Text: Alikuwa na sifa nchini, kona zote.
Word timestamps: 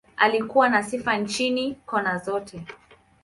Alikuwa 0.17 0.69
na 0.69 0.83
sifa 0.83 1.17
nchini, 1.17 1.75
kona 1.85 2.17
zote. 2.17 2.65